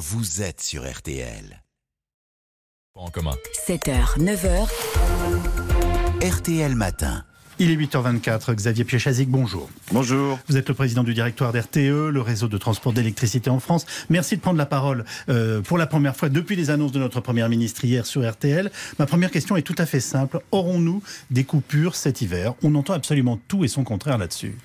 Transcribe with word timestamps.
vous 0.00 0.40
êtes 0.40 0.62
sur 0.62 0.90
RTL. 0.90 1.62
En 2.94 3.10
commun. 3.10 3.34
7h, 3.68 4.18
9h, 4.18 4.66
RTL 6.26 6.74
Matin. 6.74 7.22
Il 7.58 7.70
est 7.70 7.76
8h24. 7.76 8.54
Xavier 8.54 8.84
Piechazic, 8.84 9.28
bonjour. 9.28 9.68
Bonjour. 9.92 10.38
Vous 10.48 10.56
êtes 10.56 10.70
le 10.70 10.74
président 10.74 11.04
du 11.04 11.12
directoire 11.12 11.52
d'RTE, 11.52 12.08
le 12.08 12.20
réseau 12.22 12.48
de 12.48 12.56
transport 12.56 12.94
d'électricité 12.94 13.50
en 13.50 13.60
France. 13.60 13.84
Merci 14.08 14.36
de 14.36 14.40
prendre 14.40 14.56
la 14.56 14.64
parole 14.64 15.04
euh, 15.28 15.60
pour 15.60 15.76
la 15.76 15.86
première 15.86 16.16
fois 16.16 16.30
depuis 16.30 16.56
les 16.56 16.70
annonces 16.70 16.92
de 16.92 16.98
notre 16.98 17.20
première 17.20 17.50
ministre 17.50 17.84
hier 17.84 18.06
sur 18.06 18.26
RTL. 18.26 18.72
Ma 18.98 19.04
première 19.04 19.30
question 19.30 19.58
est 19.58 19.62
tout 19.62 19.76
à 19.76 19.84
fait 19.84 20.00
simple. 20.00 20.40
Aurons-nous 20.50 21.02
des 21.30 21.44
coupures 21.44 21.94
cet 21.94 22.22
hiver? 22.22 22.54
On 22.62 22.74
entend 22.74 22.94
absolument 22.94 23.38
tout 23.48 23.64
et 23.64 23.68
son 23.68 23.84
contraire 23.84 24.16
là-dessus. 24.16 24.56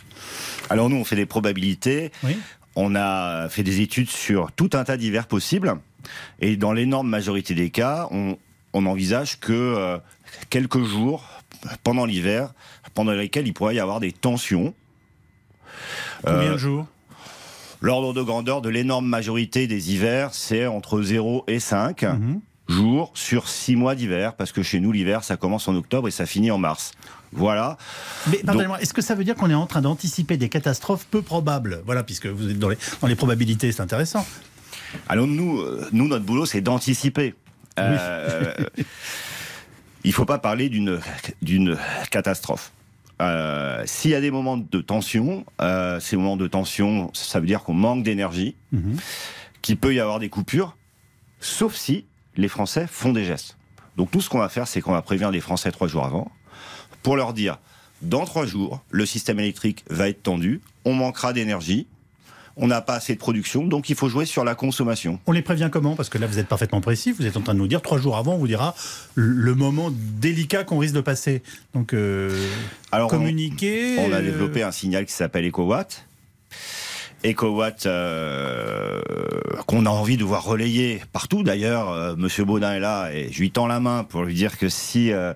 Alors 0.70 0.89
nous, 0.89 0.95
on 0.95 1.04
fait 1.04 1.17
des 1.17 1.25
probabilités. 1.25 2.13
Oui. 2.23 2.38
On 2.75 2.95
a 2.95 3.47
fait 3.49 3.63
des 3.63 3.81
études 3.81 4.09
sur 4.09 4.51
tout 4.51 4.69
un 4.73 4.83
tas 4.83 4.97
d'hivers 4.97 5.27
possibles. 5.27 5.75
Et 6.39 6.57
dans 6.57 6.73
l'énorme 6.73 7.07
majorité 7.09 7.53
des 7.55 7.70
cas, 7.70 8.07
on, 8.11 8.38
on 8.73 8.85
envisage 8.85 9.39
que 9.39 9.53
euh, 9.53 9.97
quelques 10.49 10.83
jours 10.83 11.23
pendant 11.83 12.05
l'hiver, 12.05 12.53
pendant 12.93 13.13
lesquels 13.13 13.47
il 13.47 13.53
pourrait 13.53 13.75
y 13.75 13.80
avoir 13.80 13.99
des 13.99 14.11
tensions. 14.11 14.73
Combien 16.23 16.41
Euh, 16.49 16.53
de 16.53 16.57
jours? 16.57 16.85
L'ordre 17.81 18.13
de 18.13 18.21
grandeur 18.21 18.61
de 18.61 18.69
l'énorme 18.69 19.05
majorité 19.07 19.67
des 19.67 19.91
hivers, 19.94 20.33
c'est 20.33 20.66
entre 20.67 21.02
0 21.02 21.44
et 21.47 21.59
5 21.59 22.03
Mhm. 22.03 22.41
Jours 22.67 23.11
sur 23.13 23.47
6 23.47 23.75
mois 23.75 23.95
d'hiver, 23.95 24.33
parce 24.35 24.51
que 24.51 24.63
chez 24.63 24.79
nous, 24.79 24.91
l'hiver, 24.91 25.23
ça 25.23 25.37
commence 25.37 25.67
en 25.67 25.75
octobre 25.75 26.07
et 26.07 26.11
ça 26.11 26.25
finit 26.25 26.51
en 26.51 26.57
mars. 26.57 26.93
Voilà. 27.31 27.77
Mais 28.27 28.38
pardonnez-moi, 28.38 28.81
est-ce 28.81 28.93
que 28.93 29.01
ça 29.01 29.13
veut 29.13 29.23
dire 29.23 29.35
qu'on 29.35 29.49
est 29.49 29.53
en 29.55 29.67
train 29.67 29.81
d'anticiper 29.81 30.38
des 30.38 30.49
catastrophes 30.49 31.05
peu 31.09 31.21
probables? 31.21 31.81
Voilà, 31.85 32.03
puisque 32.03 32.27
vous 32.27 32.49
êtes 32.49 32.59
dans 32.59 32.69
les, 32.69 32.77
dans 33.01 33.07
les 33.07 33.15
probabilités, 33.15 33.71
c'est 33.71 33.81
intéressant. 33.81 34.25
Alors 35.09 35.27
nous, 35.27 35.59
euh, 35.59 35.88
nous 35.91 36.07
notre 36.07 36.25
boulot, 36.25 36.45
c'est 36.45 36.61
d'anticiper. 36.61 37.35
Euh, 37.77 38.53
il 40.03 40.13
faut 40.13 40.25
pas 40.25 40.38
parler 40.39 40.69
d'une 40.69 41.77
catastrophe. 42.11 42.72
Euh, 43.22 43.81
S'il 43.85 44.11
y 44.11 44.16
a 44.16 44.22
des 44.22 44.31
moments 44.31 44.57
de 44.57 44.81
tension, 44.81 45.45
euh, 45.61 46.00
ces 46.00 46.16
moments 46.17 46.38
de 46.38 46.47
tension, 46.47 47.11
ça 47.13 47.39
veut 47.39 47.47
dire 47.47 47.63
qu'on 47.63 47.73
manque 47.73 48.03
d'énergie, 48.03 48.55
Mhm. 48.72 48.97
qu'il 49.61 49.77
peut 49.77 49.94
y 49.94 50.00
avoir 50.00 50.19
des 50.19 50.29
coupures, 50.29 50.75
sauf 51.39 51.75
si 51.75 52.05
les 52.38 52.47
Français 52.47 52.88
font 52.89 53.14
des 53.14 53.25
gestes. 53.25 53.58
Donc 53.97 54.11
tout 54.11 54.22
ce 54.22 54.30
qu'on 54.30 54.39
va 54.39 54.50
faire, 54.50 54.67
c'est 54.67 54.81
qu'on 54.81 54.91
va 54.91 55.02
prévenir 55.02 55.31
les 55.31 55.41
Français 55.41 55.72
trois 55.72 55.88
jours 55.88 56.05
avant 56.05 56.31
pour 57.03 57.16
leur 57.16 57.33
dire 57.33 57.59
dans 58.02 58.25
trois 58.25 58.45
jours, 58.45 58.81
le 58.91 59.05
système 59.05 59.39
électrique 59.39 59.83
va 59.89 60.09
être 60.09 60.22
tendu, 60.22 60.59
on 60.83 60.94
manquera 60.94 61.31
d'énergie, 61.33 61.88
on 62.58 62.67
n'a 62.67 62.81
pas 62.81 62.95
assez 62.95 63.13
de 63.13 63.19
production, 63.19 63.66
donc 63.67 63.89
il 63.89 63.95
faut 63.95 64.08
jouer 64.09 64.25
sur 64.25 64.44
la 64.44 64.56
consommation. 64.56 65.19
On 65.25 65.31
les 65.31 65.41
prévient 65.41 65.69
comment? 65.72 65.95
Parce 65.95 66.09
que 66.09 66.17
là, 66.17 66.25
vous 66.28 66.39
êtes 66.39 66.47
parfaitement 66.47 66.80
précis. 66.81 67.11
Vous 67.11 67.25
êtes 67.25 67.36
en 67.36 67.41
train 67.41 67.53
de 67.53 67.59
nous 67.59 67.67
dire 67.67 67.81
trois 67.81 67.97
jours 68.00 68.16
avant, 68.17 68.36
on 68.36 68.38
vous 68.38 68.47
dira 68.47 68.75
le 69.16 69.56
moment 69.56 69.91
délicat 69.91 70.63
qu'on 70.63 70.78
risque 70.78 70.94
de 70.95 71.02
passer. 71.02 71.41
Donc, 71.73 71.94
euh, 71.94 72.47
Alors, 72.94 73.08
on- 73.08 73.09
communiquer. 73.17 73.97
On 74.00 74.11
a 74.13 74.17
euh, 74.17 74.22
développé 74.22 74.63
un 74.63 74.72
signal 74.72 75.06
qui 75.06 75.13
s'appelle 75.13 75.45
EcoWatt. 75.47 76.06
EcoWatt, 77.26 77.86
euh, 77.86 79.02
qu'on 79.68 79.86
a 79.86 79.90
envie 79.90 80.18
de 80.18 80.23
voir 80.23 80.44
relayer 80.44 81.02
partout. 81.12 81.44
D'ailleurs, 81.44 81.90
euh, 81.90 82.16
Monsieur 82.16 82.45
Baudin 82.45 82.73
est 82.73 82.80
là 82.80 83.09
et 83.12 83.31
je 83.31 83.40
lui 83.40 83.52
tends 83.52 83.68
la 83.68 83.80
main 83.80 84.04
pour 84.04 84.23
lui 84.23 84.34
dire 84.34 84.58
que 84.58 84.70
si 84.70 85.12
euh, 85.12 85.34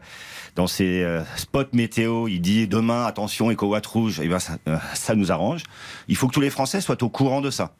dans 0.55 0.67
ses 0.67 1.03
euh, 1.03 1.23
spots 1.35 1.73
météo, 1.73 2.27
il 2.27 2.41
dit 2.41 2.67
demain 2.67 3.05
attention 3.05 3.51
EcoWatt 3.51 3.85
rouge, 3.85 4.19
eh 4.21 4.27
ben 4.27 4.39
ça, 4.39 4.57
euh, 4.67 4.77
ça 4.93 5.15
nous 5.15 5.31
arrange. 5.31 5.63
Il 6.07 6.15
faut 6.15 6.27
que 6.27 6.33
tous 6.33 6.41
les 6.41 6.49
Français 6.49 6.81
soient 6.81 7.01
au 7.03 7.09
courant 7.09 7.41
de 7.41 7.49
ça. 7.49 7.73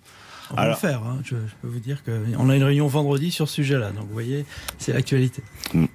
On 0.52 0.56
va 0.56 0.62
Alors- 0.64 0.76
le 0.76 0.80
faire. 0.80 1.02
hein. 1.04 1.20
Je, 1.24 1.36
je 1.36 1.54
peux 1.62 1.68
vous 1.68 1.80
dire 1.80 2.04
qu'on 2.04 2.50
a 2.50 2.56
une 2.56 2.64
réunion 2.64 2.88
vendredi 2.88 3.32
sur 3.32 3.48
ce 3.48 3.56
sujet-là. 3.56 3.92
Donc 3.92 4.08
vous 4.08 4.14
voyez, 4.14 4.46
c'est 4.78 4.94
l'actualité. 4.94 5.44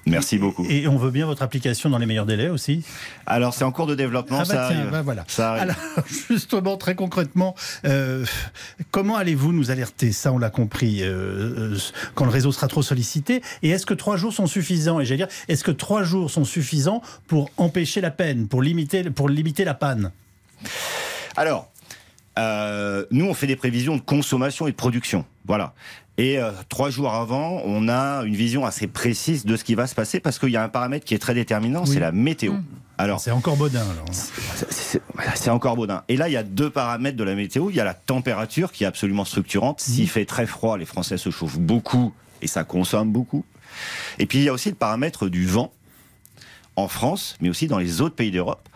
Merci 0.06 0.38
beaucoup. 0.38 0.64
Et 0.69 0.86
on 0.86 0.96
veut 0.96 1.11
bien 1.11 1.27
votre 1.27 1.42
application 1.42 1.91
dans 1.91 1.98
les 1.98 2.06
meilleurs 2.06 2.27
délais 2.27 2.48
aussi. 2.48 2.84
Alors 3.27 3.52
c'est 3.55 3.64
en 3.64 3.72
cours 3.72 3.86
de 3.86 3.95
développement, 3.95 4.39
ah 4.40 4.45
bah 4.45 4.55
ça 4.55 4.67
tiens, 4.68 4.79
arrive. 4.80 4.90
bah 4.90 5.02
voilà. 5.02 5.24
Ça 5.29 5.51
arrive. 5.52 5.62
Alors 5.62 5.77
justement, 6.30 6.77
très 6.77 6.95
concrètement, 6.95 7.55
euh, 7.84 8.24
comment 8.90 9.17
allez-vous 9.17 9.52
nous 9.52 9.70
alerter? 9.70 10.12
Ça, 10.12 10.33
on 10.33 10.39
l'a 10.39 10.51
compris. 10.51 11.02
euh, 11.02 11.74
euh, 11.74 11.79
quand 12.14 12.24
le 12.24 12.30
réseau 12.30 12.52
sera 12.52 12.68
trop 12.68 12.83
sollicité. 12.83 13.42
Et 13.62 13.70
est-ce 13.70 13.86
que 13.86 13.95
trois 13.95 14.17
jours 14.17 14.33
sont 14.33 14.46
suffisants? 14.46 15.00
Et 15.00 15.05
j'allais 15.05 15.18
dire, 15.27 15.29
est-ce 15.48 15.64
que 15.64 15.70
trois 15.70 16.02
jours 16.05 16.30
sont 16.30 16.45
suffisants 16.45 17.02
pour 17.27 17.50
empêcher 17.56 18.00
la 18.00 18.11
peine, 18.11 18.46
pour 18.48 18.62
limiter, 18.62 19.05
pour 19.11 19.29
limiter 19.29 19.64
la 19.64 19.74
panne? 19.74 20.12
Alors, 21.36 21.70
euh, 22.39 23.05
nous, 23.11 23.27
on 23.27 23.34
fait 23.34 23.46
des 23.46 23.56
prévisions 23.56 23.96
de 23.96 24.00
consommation 24.00 24.67
et 24.67 24.70
de 24.72 24.77
production. 24.77 25.24
Voilà. 25.46 25.74
Et 26.17 26.39
euh, 26.39 26.52
trois 26.68 26.90
jours 26.90 27.12
avant, 27.12 27.61
on 27.64 27.89
a 27.89 28.22
une 28.24 28.36
vision 28.36 28.64
assez 28.64 28.86
précise 28.86 29.45
de 29.45 29.56
ce 29.56 29.64
qui 29.64 29.74
va 29.74 29.86
se 29.86 29.95
passer 29.95 30.20
parce 30.20 30.39
qu'il 30.39 30.50
y 30.50 30.56
a 30.56 30.62
un 30.62 30.68
paramètre 30.68 31.05
qui 31.05 31.14
est 31.14 31.18
très 31.18 31.34
déterminant, 31.34 31.86
c'est 31.86 31.98
la 32.00 32.12
météo. 32.12 32.55
Alors, 32.98 33.18
C'est 33.18 33.33
encore 33.33 33.56
Baudin. 33.56 33.80
Alors. 33.83 34.05
c'est- 34.70 35.50
encore 35.50 35.74
Baudin. 35.74 36.05
Et 36.08 36.17
là, 36.17 36.28
il 36.28 36.33
y 36.33 36.36
a 36.36 36.44
deux 36.44 36.70
paramètres 36.70 37.17
de 37.17 37.24
la 37.24 37.34
météo. 37.34 37.68
Il 37.70 37.74
y 37.77 37.80
a 37.80 37.84
la 37.84 37.94
température 37.94 38.70
qui 38.70 38.84
est 38.84 38.86
absolument 38.86 39.24
structurante. 39.24 39.80
S'il 39.80 40.08
fait 40.08 40.24
très 40.24 40.46
froid, 40.46 40.78
les 40.78 40.84
Français 40.84 41.18
se 41.18 41.30
chauffent 41.30 41.58
beaucoup 41.58 42.14
et 42.40 42.46
ça 42.46 42.62
consomme 42.62 43.11
beaucoup. 43.11 43.44
Et 44.20 44.27
puis, 44.27 44.39
il 44.39 44.44
y 44.44 44.48
a 44.48 44.52
aussi 44.52 44.68
le 44.68 44.77
paramètre 44.77 45.28
du 45.28 45.46
vent 45.46 45.73
en 46.77 46.86
France, 46.86 47.36
mais 47.40 47.48
aussi 47.48 47.67
dans 47.67 47.78
les 47.78 48.00
autres 48.00 48.14
pays 48.14 48.30
d'Europe. 48.30 48.68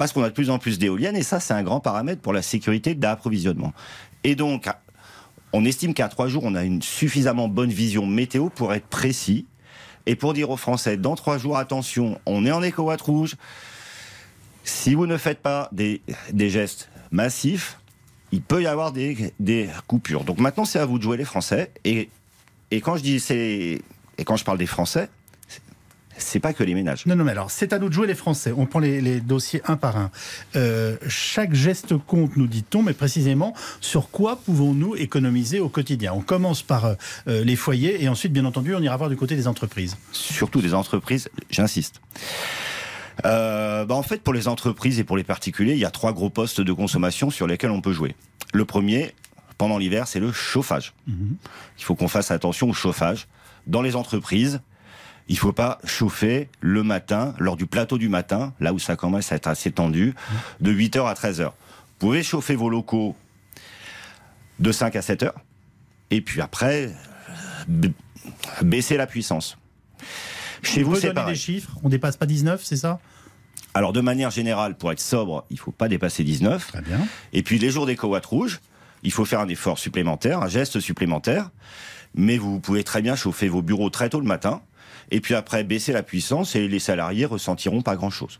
Parce 0.00 0.14
qu'on 0.14 0.22
a 0.22 0.30
de 0.30 0.34
plus 0.34 0.48
en 0.48 0.58
plus 0.58 0.78
d'éoliennes 0.78 1.14
et 1.14 1.22
ça, 1.22 1.40
c'est 1.40 1.52
un 1.52 1.62
grand 1.62 1.78
paramètre 1.78 2.22
pour 2.22 2.32
la 2.32 2.40
sécurité 2.40 2.94
d'approvisionnement. 2.94 3.74
Et 4.24 4.34
donc, 4.34 4.66
on 5.52 5.66
estime 5.66 5.92
qu'à 5.92 6.08
trois 6.08 6.26
jours, 6.26 6.44
on 6.46 6.54
a 6.54 6.64
une 6.64 6.80
suffisamment 6.80 7.48
bonne 7.48 7.68
vision 7.68 8.06
météo 8.06 8.48
pour 8.48 8.72
être 8.72 8.86
précis 8.86 9.44
et 10.06 10.16
pour 10.16 10.32
dire 10.32 10.48
aux 10.48 10.56
Français, 10.56 10.96
dans 10.96 11.16
trois 11.16 11.36
jours, 11.36 11.58
attention, 11.58 12.18
on 12.24 12.46
est 12.46 12.50
en 12.50 12.62
éco-watt 12.62 12.98
rouge. 12.98 13.36
Si 14.64 14.94
vous 14.94 15.06
ne 15.06 15.18
faites 15.18 15.40
pas 15.40 15.68
des, 15.70 16.00
gestes 16.34 16.88
massifs, 17.10 17.78
il 18.32 18.40
peut 18.40 18.62
y 18.62 18.66
avoir 18.66 18.92
des, 18.92 19.34
des 19.38 19.68
coupures. 19.86 20.24
Donc 20.24 20.38
maintenant, 20.38 20.64
c'est 20.64 20.78
à 20.78 20.86
vous 20.86 20.96
de 20.96 21.02
jouer 21.02 21.18
les 21.18 21.26
Français. 21.26 21.72
Et, 21.84 22.08
et 22.70 22.80
quand 22.80 22.96
je 22.96 23.02
dis 23.02 23.20
c'est 23.20 23.82
et 24.16 24.24
quand 24.24 24.36
je 24.36 24.44
parle 24.44 24.56
des 24.56 24.66
Français, 24.66 25.10
c'est- 26.22 26.40
pas 26.40 26.52
que 26.52 26.62
les 26.64 26.74
ménages. 26.74 27.04
Non, 27.06 27.16
non, 27.16 27.24
mais 27.24 27.32
alors, 27.32 27.50
c'est 27.50 27.72
à 27.72 27.78
nous 27.78 27.88
de 27.88 27.94
jouer 27.94 28.06
les 28.06 28.14
Français. 28.14 28.52
On 28.56 28.66
prend 28.66 28.78
les, 28.78 29.00
les 29.00 29.20
dossiers 29.20 29.60
un 29.66 29.76
par 29.76 29.96
un. 29.96 30.10
Euh, 30.56 30.96
chaque 31.08 31.52
geste 31.54 31.96
compte, 31.96 32.36
nous 32.36 32.46
dit-on, 32.46 32.82
mais 32.82 32.92
précisément, 32.94 33.54
sur 33.80 34.10
quoi 34.10 34.36
pouvons-nous 34.36 34.96
économiser 34.96 35.60
au 35.60 35.68
quotidien? 35.68 36.12
On 36.14 36.20
commence 36.22 36.62
par 36.62 36.84
euh, 36.86 36.94
les 37.26 37.56
foyers 37.56 38.02
et 38.02 38.08
ensuite, 38.08 38.32
bien 38.32 38.44
entendu, 38.44 38.74
on 38.74 38.80
ira 38.80 38.96
voir 38.96 39.10
du 39.10 39.16
côté 39.16 39.36
des 39.36 39.46
entreprises. 39.48 39.96
surtout 40.12 40.60
des 40.62 40.74
entreprises, 40.74 41.28
j'insiste. 41.50 42.00
Euh, 43.26 43.84
bah 43.84 43.94
en 43.94 44.02
fait, 44.02 44.22
pour 44.22 44.32
les 44.32 44.48
entreprises 44.48 44.98
et 44.98 45.04
pour 45.04 45.16
les 45.16 45.24
particuliers, 45.24 45.72
il 45.74 45.78
y 45.78 45.84
a 45.84 45.90
trois 45.90 46.12
gros 46.12 46.30
postes 46.30 46.60
de 46.60 46.72
consommation 46.72 47.30
sur 47.30 47.46
lesquels 47.46 47.70
on 47.70 47.80
peut 47.82 47.92
jouer. 47.92 48.14
Le 48.54 48.64
premier, 48.64 49.14
pendant 49.58 49.76
l'hiver, 49.78 50.08
c'est 50.08 50.20
le 50.20 50.32
chauffage. 50.32 50.94
Il 51.06 51.84
faut 51.84 51.94
qu'on 51.94 52.08
fasse 52.08 52.30
attention 52.30 52.70
au 52.70 52.72
chauffage. 52.72 53.28
Dans 53.66 53.82
les 53.82 53.94
entreprises, 53.94 54.60
il 55.30 55.38
faut 55.38 55.52
pas 55.52 55.78
chauffer 55.84 56.48
le 56.60 56.82
matin, 56.82 57.34
lors 57.38 57.56
du 57.56 57.66
plateau 57.66 57.98
du 57.98 58.08
matin, 58.08 58.52
là 58.58 58.72
où 58.72 58.80
ça 58.80 58.96
commence 58.96 59.30
à 59.30 59.36
être 59.36 59.46
assez 59.46 59.70
tendu, 59.70 60.12
de 60.60 60.72
8h 60.72 61.06
à 61.06 61.14
13h. 61.14 61.44
Vous 61.44 61.52
pouvez 62.00 62.24
chauffer 62.24 62.56
vos 62.56 62.68
locaux 62.68 63.14
de 64.58 64.72
5 64.72 64.96
à 64.96 65.02
7 65.02 65.22
heures, 65.22 65.40
et 66.10 66.20
puis 66.20 66.40
après, 66.40 66.90
baisser 68.60 68.96
la 68.96 69.06
puissance. 69.06 69.56
Chez 70.64 70.82
vous, 70.82 70.96
c'est 70.96 71.08
Redonner 71.08 71.14
pareil. 71.14 71.34
des 71.34 71.38
chiffres, 71.38 71.78
on 71.84 71.88
dépasse 71.88 72.16
pas 72.16 72.26
19, 72.26 72.62
c'est 72.64 72.76
ça? 72.76 72.98
Alors, 73.72 73.92
de 73.92 74.00
manière 74.00 74.30
générale, 74.30 74.76
pour 74.76 74.90
être 74.90 75.00
sobre, 75.00 75.46
il 75.48 75.60
faut 75.60 75.70
pas 75.70 75.86
dépasser 75.86 76.24
19. 76.24 76.66
Très 76.66 76.82
bien. 76.82 77.06
Et 77.32 77.44
puis, 77.44 77.60
les 77.60 77.70
jours 77.70 77.86
des 77.86 77.94
cowatt 77.94 78.26
rouges, 78.26 78.60
il 79.04 79.12
faut 79.12 79.24
faire 79.24 79.38
un 79.38 79.48
effort 79.48 79.78
supplémentaire, 79.78 80.40
un 80.40 80.48
geste 80.48 80.80
supplémentaire. 80.80 81.50
Mais 82.16 82.36
vous 82.36 82.58
pouvez 82.58 82.82
très 82.82 83.00
bien 83.00 83.14
chauffer 83.14 83.48
vos 83.48 83.62
bureaux 83.62 83.90
très 83.90 84.08
tôt 84.08 84.18
le 84.18 84.26
matin. 84.26 84.60
Et 85.12 85.20
puis 85.20 85.34
après, 85.34 85.64
baisser 85.64 85.92
la 85.92 86.02
puissance 86.04 86.54
et 86.54 86.68
les 86.68 86.78
salariés 86.78 87.24
ressentiront 87.26 87.82
pas 87.82 87.96
grand-chose. 87.96 88.38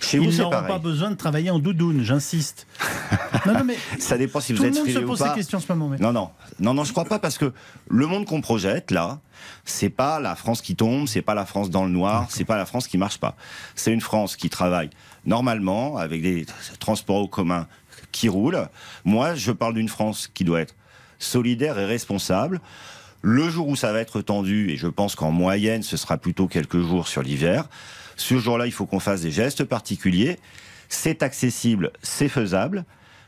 Chez 0.00 0.18
vous, 0.18 0.24
Ils 0.24 0.34
c'est 0.34 0.42
pareil. 0.50 0.68
pas 0.68 0.78
besoin 0.78 1.10
de 1.10 1.14
travailler 1.16 1.50
en 1.50 1.58
doudoune, 1.58 2.02
j'insiste. 2.02 2.66
non, 3.46 3.54
non, 3.54 3.64
mais 3.64 3.76
Ça 3.98 4.18
dépend 4.18 4.40
si 4.40 4.52
tout 4.52 4.58
vous 4.58 4.62
le 4.64 4.68
êtes 4.68 4.74
monde 4.74 4.86
se 4.86 4.90
frileux 4.90 5.06
ou 5.06 5.08
pose 5.08 5.18
ces 5.18 5.24
pas. 5.24 5.34
questions 5.34 5.58
en 5.58 5.60
ce 5.60 5.72
moment. 5.72 5.88
mais- 5.88 5.98
Non, 5.98 6.12
non, 6.12 6.30
non, 6.58 6.74
non, 6.74 6.84
je 6.84 6.92
crois 6.92 7.04
pas 7.06 7.18
parce 7.18 7.38
que 7.38 7.52
le 7.88 8.06
monde 8.06 8.26
qu'on 8.26 8.40
projette 8.42 8.90
là, 8.90 9.20
c'est 9.64 9.88
pas 9.88 10.20
la 10.20 10.34
France 10.34 10.60
qui 10.60 10.76
tombe, 10.76 11.06
c'est 11.08 11.22
pas 11.22 11.34
la 11.34 11.46
France 11.46 11.70
dans 11.70 11.84
le 11.84 11.90
noir, 11.90 12.26
c'est 12.28 12.44
pas 12.44 12.56
la 12.58 12.66
France 12.66 12.86
qui 12.88 12.98
marche 12.98 13.18
pas. 13.18 13.36
C'est 13.74 13.92
une 13.92 14.00
France 14.02 14.36
qui 14.36 14.50
travaille 14.50 14.90
normalement 15.24 15.96
avec 15.96 16.20
des 16.20 16.44
transports 16.80 17.22
en 17.22 17.26
commun 17.26 17.66
qui 18.12 18.28
roulent. 18.28 18.68
Moi, 19.04 19.34
je 19.36 19.52
parle 19.52 19.74
d'une 19.74 19.88
France 19.88 20.28
qui 20.34 20.44
doit 20.44 20.60
être 20.60 20.74
solidaire 21.18 21.78
et 21.78 21.84
responsable. 21.86 22.60
Le 23.22 23.48
jour 23.50 23.68
où 23.68 23.76
ça 23.76 23.92
va 23.92 24.00
être 24.00 24.22
tendu, 24.22 24.70
et 24.70 24.76
je 24.76 24.86
pense 24.86 25.14
qu'en 25.14 25.30
moyenne, 25.30 25.82
ce 25.82 25.96
sera 25.96 26.16
plutôt 26.16 26.46
quelques 26.48 26.78
jours 26.80 27.06
sur 27.08 27.22
l'hiver, 27.22 27.68
ce 28.16 28.38
jour-là, 28.38 28.66
il 28.66 28.72
faut 28.72 28.86
qu'on 28.86 29.00
fasse 29.00 29.22
des 29.22 29.30
gestes 29.30 29.64
particuliers. 29.64 30.38
C'est 30.88 31.22
accessible, 31.22 31.92
c'est 32.02 32.28
faisable, 32.28 32.84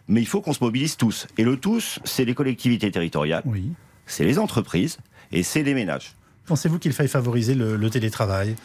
mais 0.09 0.21
il 0.21 0.27
faut 0.27 0.41
qu'on 0.41 0.53
se 0.53 0.62
mobilise 0.65 0.97
tous. 0.97 1.27
Et 1.39 1.44
le 1.44 1.56
tous, 1.56 1.99
c'est 2.05 2.25
les 2.25 2.35
collectivités 2.35 2.91
territoriales, 2.91 3.43
Oui. 3.44 3.73
c'est 4.06 4.25
les 4.25 4.39
entreprises 4.39 4.99
et 5.31 5.43
c'est 5.43 5.62
les 5.62 5.75
ménages. 5.75 6.15
Pensez-vous 6.47 6.79
qu'il 6.79 6.93
faille 6.93 7.09
favoriser 7.09 7.55
le, 7.55 7.77
le 7.77 7.91
télétravail? 7.91 8.56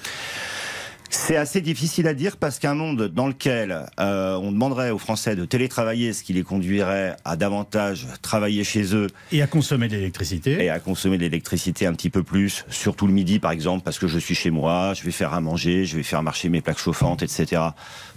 C'est 1.10 1.38
assez 1.38 1.62
difficile 1.62 2.08
à 2.08 2.14
dire 2.14 2.38
parce 2.38 2.60
qu'un 2.60 2.74
monde 2.74 3.08
dans 3.08 3.28
lequel 3.28 3.86
euh, 4.00 4.36
on 4.36 4.52
demanderait 4.52 4.90
aux 4.90 4.98
Français 4.98 5.36
de 5.36 5.46
télétravailler, 5.46 6.14
ce 6.14 6.24
qui 6.24 6.34
les 6.34 6.44
conduirait 6.44 7.16
à 7.26 7.36
davantage 7.36 8.08
travailler 8.22 8.64
chez 8.64 8.96
eux. 8.96 9.08
Et 9.32 9.42
à 9.42 9.48
consommer 9.48 9.88
de 9.88 9.96
l'électricité. 9.96 10.64
Et 10.64 10.70
à 10.70 10.80
consommer 10.80 11.18
de 11.18 11.24
l'électricité 11.24 11.86
un 11.86 11.94
petit 11.94 12.10
peu 12.10 12.24
plus, 12.24 12.66
surtout 12.70 13.08
le 13.08 13.14
midi 13.14 13.40
par 13.40 13.52
exemple, 13.52 13.84
parce 13.84 14.00
que 14.00 14.08
je 14.08 14.20
suis 14.20 14.36
chez 14.36 14.52
moi, 14.52 14.94
je 14.94 15.04
vais 15.04 15.12
faire 15.12 15.34
à 15.34 15.42
manger, 15.42 15.86
je 15.86 15.98
vais 15.98 16.04
faire 16.04 16.24
marcher 16.24 16.50
mes 16.50 16.62
plaques 16.62 16.80
chauffantes, 16.80 17.24
etc. 17.24 17.62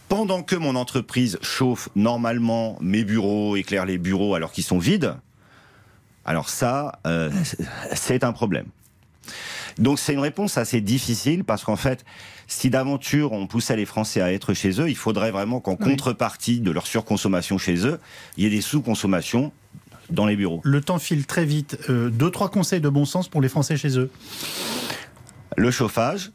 Pendant 0.08 0.42
que 0.42 0.56
mon 0.56 0.74
entreprise 0.74 1.38
chauffe 1.42 1.88
normalement 1.94 2.76
mes 2.80 3.04
bureaux, 3.04 3.56
éclaire 3.56 3.86
les 3.86 3.98
bureaux 3.98 4.34
alors 4.34 4.50
qu'ils 4.50 4.64
sont 4.64 4.78
vides, 4.78 5.14
alors 6.24 6.48
ça, 6.48 6.98
euh, 7.06 7.30
c'est 7.94 8.24
un 8.24 8.32
problème. 8.32 8.66
Donc 9.80 9.98
c'est 9.98 10.12
une 10.12 10.20
réponse 10.20 10.58
assez 10.58 10.80
difficile 10.80 11.42
parce 11.42 11.64
qu'en 11.64 11.76
fait, 11.76 12.04
si 12.46 12.70
d'aventure 12.70 13.32
on 13.32 13.46
poussait 13.46 13.76
les 13.76 13.86
Français 13.86 14.20
à 14.20 14.32
être 14.32 14.54
chez 14.54 14.80
eux, 14.80 14.88
il 14.88 14.96
faudrait 14.96 15.30
vraiment 15.30 15.60
qu'en 15.60 15.74
contrepartie 15.76 16.60
de 16.60 16.70
leur 16.70 16.86
surconsommation 16.86 17.58
chez 17.58 17.86
eux, 17.86 17.98
il 18.36 18.44
y 18.44 18.46
ait 18.46 18.50
des 18.50 18.60
sous-consommations 18.60 19.52
dans 20.10 20.26
les 20.26 20.36
bureaux. 20.36 20.60
Le 20.64 20.80
temps 20.80 20.98
file 20.98 21.26
très 21.26 21.44
vite. 21.44 21.78
Euh, 21.88 22.10
deux, 22.10 22.30
trois 22.30 22.50
conseils 22.50 22.80
de 22.80 22.88
bon 22.88 23.04
sens 23.04 23.28
pour 23.28 23.40
les 23.40 23.48
Français 23.48 23.76
chez 23.76 23.98
eux. 23.98 24.10
Le 25.56 25.70
chauffage, 25.70 26.30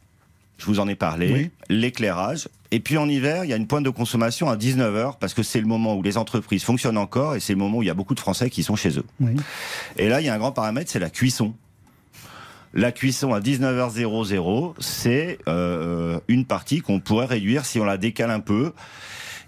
je 0.57 0.65
vous 0.65 0.80
en 0.80 0.88
ai 0.88 0.95
parlé, 0.95 1.51
l'éclairage. 1.69 2.48
Et 2.71 2.80
puis 2.80 2.98
en 2.98 3.07
hiver, 3.07 3.44
il 3.44 3.50
y 3.50 3.53
a 3.53 3.57
une 3.57 3.68
pointe 3.68 3.83
de 3.83 3.89
consommation 3.89 4.50
à 4.50 4.56
19h 4.56 5.18
parce 5.19 5.33
que 5.33 5.44
c'est 5.44 5.62
le 5.62 5.68
moment 5.68 5.95
où 5.95 6.01
les 6.01 6.18
entreprises 6.18 6.63
fonctionnent 6.63 6.98
encore 6.98 7.36
et 7.36 7.39
c'est 7.39 7.53
le 7.53 7.59
moment 7.59 7.77
où 7.77 7.83
il 7.83 7.86
y 7.86 7.91
a 7.91 7.94
beaucoup 7.94 8.15
de 8.15 8.19
Français 8.19 8.50
qui 8.50 8.63
sont 8.63 8.75
chez 8.75 8.98
eux. 8.98 9.06
Et 9.98 10.09
là, 10.09 10.19
il 10.19 10.25
y 10.25 10.30
a 10.30 10.33
un 10.33 10.38
grand 10.38 10.51
paramètre, 10.51 10.89
c'est 10.89 11.00
la 11.00 11.09
cuisson. 11.09 11.53
La 12.75 12.92
cuisson 12.92 13.33
à 13.33 13.39
19h00, 13.39 14.74
c'est 14.80 15.39
euh, 15.48 16.19
une 16.27 16.44
partie 16.44 16.81
qu'on 16.81 17.00
pourrait 17.00 17.25
réduire 17.25 17.66
si 17.66 17.80
on 17.80 17.86
la 17.86 17.98
décale 17.98 18.31
un 18.31 18.42
peu. 18.42 18.74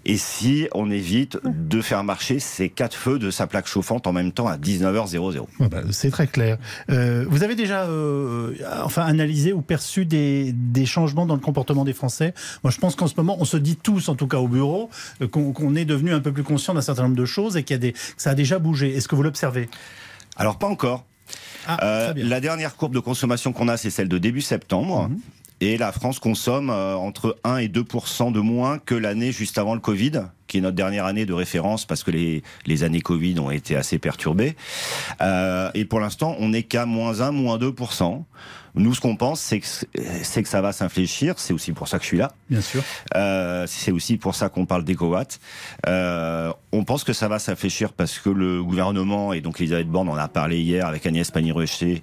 Et 0.06 0.16
si 0.16 0.66
on 0.74 0.90
évite 0.90 1.38
de 1.44 1.82
faire 1.82 2.02
marcher 2.02 2.38
ces 2.38 2.70
quatre 2.70 2.94
feux 2.96 3.18
de 3.18 3.30
sa 3.30 3.46
plaque 3.46 3.66
chauffante 3.66 4.06
en 4.06 4.12
même 4.14 4.32
temps 4.32 4.46
à 4.46 4.56
19h00. 4.56 5.44
Bah, 5.60 5.82
c'est 5.90 6.10
très 6.10 6.26
clair. 6.26 6.56
Euh, 6.88 7.26
vous 7.28 7.42
avez 7.42 7.54
déjà 7.54 7.82
euh, 7.82 8.54
enfin, 8.82 9.02
analysé 9.02 9.52
ou 9.52 9.60
perçu 9.60 10.06
des, 10.06 10.52
des, 10.54 10.86
changements 10.86 11.26
dans 11.26 11.34
le 11.34 11.40
comportement 11.40 11.84
des 11.84 11.92
Français? 11.92 12.32
Moi, 12.64 12.70
je 12.70 12.78
pense 12.78 12.96
qu'en 12.96 13.08
ce 13.08 13.14
moment, 13.18 13.36
on 13.40 13.44
se 13.44 13.58
dit 13.58 13.76
tous, 13.76 14.08
en 14.08 14.14
tout 14.14 14.28
cas 14.28 14.38
au 14.38 14.48
bureau, 14.48 14.88
euh, 15.20 15.28
qu'on 15.28 15.74
est 15.74 15.84
devenu 15.84 16.14
un 16.14 16.20
peu 16.20 16.32
plus 16.32 16.44
conscient 16.44 16.72
d'un 16.72 16.80
certain 16.80 17.02
nombre 17.02 17.16
de 17.16 17.26
choses 17.26 17.58
et 17.58 17.62
qu'il 17.62 17.74
y 17.74 17.76
a 17.76 17.80
des, 17.80 17.92
que 17.92 17.98
ça 18.16 18.30
a 18.30 18.34
déjà 18.34 18.58
bougé. 18.58 18.96
Est-ce 18.96 19.08
que 19.08 19.16
vous 19.16 19.22
l'observez? 19.22 19.68
Alors, 20.36 20.58
pas 20.58 20.68
encore. 20.68 21.04
Ah, 21.66 21.78
euh, 21.84 22.14
la 22.16 22.40
dernière 22.40 22.76
courbe 22.76 22.94
de 22.94 23.00
consommation 23.00 23.52
qu'on 23.52 23.68
a, 23.68 23.76
c'est 23.76 23.90
celle 23.90 24.08
de 24.08 24.18
début 24.18 24.40
septembre. 24.40 25.08
Mhm. 25.08 25.20
Et 25.60 25.76
la 25.76 25.92
France 25.92 26.18
consomme 26.18 26.70
euh, 26.70 26.94
entre 26.94 27.36
1 27.44 27.58
et 27.58 27.68
2 27.68 27.84
de 28.32 28.40
moins 28.40 28.78
que 28.78 28.94
l'année 28.94 29.32
juste 29.32 29.58
avant 29.58 29.74
le 29.74 29.80
Covid, 29.80 30.22
qui 30.46 30.58
est 30.58 30.60
notre 30.60 30.76
dernière 30.76 31.04
année 31.04 31.26
de 31.26 31.32
référence 31.32 31.84
parce 31.84 32.04
que 32.04 32.10
les, 32.10 32.42
les 32.66 32.84
années 32.84 33.00
Covid 33.00 33.38
ont 33.40 33.50
été 33.50 33.76
assez 33.76 33.98
perturbées. 33.98 34.56
Euh, 35.20 35.70
et 35.74 35.84
pour 35.84 36.00
l'instant, 36.00 36.36
on 36.38 36.50
n'est 36.50 36.62
qu'à 36.62 36.86
moins 36.86 37.20
1, 37.20 37.32
moins 37.32 37.58
2 37.58 37.72
nous, 38.74 38.94
ce 38.94 39.00
qu'on 39.00 39.16
pense, 39.16 39.40
c'est 39.40 39.60
que, 39.60 39.66
c'est 40.22 40.42
que 40.42 40.48
ça 40.48 40.60
va 40.60 40.72
s'infléchir. 40.72 41.34
C'est 41.38 41.52
aussi 41.52 41.72
pour 41.72 41.88
ça 41.88 41.98
que 41.98 42.04
je 42.04 42.08
suis 42.08 42.18
là. 42.18 42.32
Bien 42.48 42.60
sûr. 42.60 42.82
Euh, 43.16 43.66
c'est 43.66 43.90
aussi 43.90 44.16
pour 44.16 44.34
ça 44.34 44.48
qu'on 44.48 44.66
parle 44.66 44.84
d'éco-watts. 44.84 45.40
Euh, 45.86 46.52
on 46.72 46.84
pense 46.84 47.02
que 47.02 47.12
ça 47.12 47.28
va 47.28 47.38
s'infléchir 47.38 47.92
parce 47.92 48.18
que 48.18 48.30
le 48.30 48.62
gouvernement, 48.62 49.32
et 49.32 49.40
donc 49.40 49.60
Elisabeth 49.60 49.88
Borne 49.88 50.08
en 50.08 50.16
a 50.16 50.28
parlé 50.28 50.60
hier 50.60 50.86
avec 50.86 51.06
Agnès 51.06 51.30
Pannier-Runacher, 51.30 52.00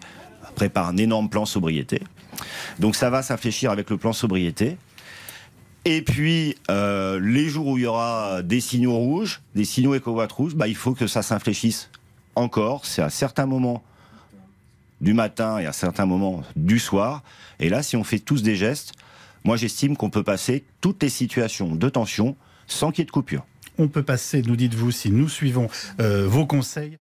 prépare 0.56 0.88
un 0.88 0.98
énorme 0.98 1.30
plan 1.30 1.46
sobriété. 1.46 2.02
Donc 2.80 2.96
ça 2.96 3.10
va 3.10 3.24
s'infléchir 3.24 3.72
avec 3.72 3.90
le 3.90 3.98
plan 3.98 4.14
sobriété. 4.14 4.78
Et 5.86 6.02
puis, 6.02 6.56
euh, 6.72 7.20
les 7.20 7.48
jours 7.48 7.68
où 7.68 7.78
il 7.78 7.84
y 7.84 7.86
aura 7.86 8.42
des 8.42 8.60
signaux 8.60 8.98
rouges, 8.98 9.42
des 9.54 9.66
signaux 9.66 9.94
éco-watts 9.94 10.32
rouges, 10.32 10.56
bah, 10.56 10.68
il 10.68 10.76
faut 10.76 10.96
que 10.96 11.06
ça 11.06 11.22
s'infléchisse 11.22 11.92
encore. 12.34 12.86
C'est 12.86 13.04
à 13.04 13.12
certains 13.12 13.46
moments 13.46 13.84
du 15.02 15.14
matin 15.14 15.60
et 15.60 15.68
à 15.68 15.74
certains 15.74 16.08
moments 16.08 16.42
du 16.56 16.80
soir. 16.80 17.24
Et 17.60 17.70
là, 17.70 17.84
si 17.84 17.96
on 17.96 18.04
fait 18.04 18.20
tous 18.20 18.42
des 18.42 18.56
gestes, 18.56 18.94
moi 19.44 19.58
j'estime 19.58 19.96
qu'on 19.96 20.10
peut 20.10 20.24
passer 20.24 20.64
toutes 20.82 21.04
les 21.04 21.10
situations 21.10 21.76
de 21.76 21.90
tension 21.90 22.36
sans 22.66 22.92
qu'il 22.92 23.00
y 23.00 23.04
ait 23.04 23.06
de 23.06 23.12
coupure. 23.12 23.46
On 23.78 23.88
peut 23.88 24.04
passer, 24.04 24.42
nous 24.42 24.56
dites-vous, 24.56 24.92
si 24.92 25.12
nous 25.12 25.30
suivons 25.30 25.68
euh, 26.00 26.26
vos 26.28 26.48
conseils. 26.48 26.98